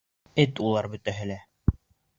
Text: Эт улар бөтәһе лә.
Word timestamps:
Эт 0.43 0.61
улар 0.69 0.89
бөтәһе 0.95 1.31
лә. 1.35 1.39